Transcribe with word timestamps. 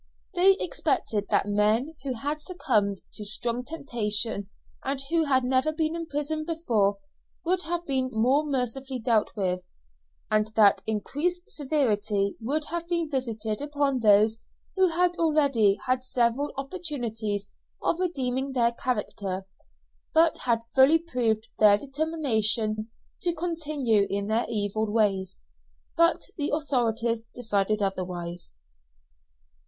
They 0.33 0.53
expected 0.59 1.27
that 1.29 1.45
men 1.47 1.93
who 2.01 2.15
had 2.15 2.41
succumbed 2.41 3.01
to 3.13 3.23
strong 3.23 3.63
temptation 3.63 4.49
and 4.83 4.99
who 5.11 5.25
had 5.25 5.43
never 5.43 5.71
been 5.71 5.95
in 5.95 6.07
prison 6.07 6.43
before 6.43 6.97
would 7.45 7.61
have 7.65 7.85
been 7.85 8.09
more 8.11 8.43
mercifully 8.43 8.97
dealt 8.97 9.29
with; 9.37 9.63
and 10.31 10.47
that 10.55 10.81
increased 10.87 11.51
severity 11.51 12.35
would 12.41 12.65
have 12.71 12.87
been 12.87 13.11
visited 13.11 13.61
upon 13.61 13.99
those 13.99 14.39
who 14.75 14.87
had 14.87 15.11
already 15.19 15.77
had 15.85 16.03
several 16.03 16.51
opportunities 16.57 17.47
of 17.83 17.99
redeeming 17.99 18.53
their 18.53 18.71
character, 18.71 19.45
but 20.15 20.35
had 20.39 20.63
fully 20.73 20.97
proved 20.97 21.47
their 21.59 21.77
determination 21.77 22.89
to 23.21 23.35
continue 23.35 24.07
in 24.09 24.25
their 24.25 24.47
evil 24.49 24.91
ways; 24.91 25.37
but 25.95 26.23
the 26.37 26.49
authorities 26.51 27.21
decided 27.35 27.83
otherwise. 27.83 28.53